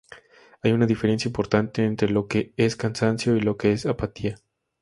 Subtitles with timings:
[0.63, 4.35] Hay una diferencia importante entre lo que es cansancio y lo que es apatía.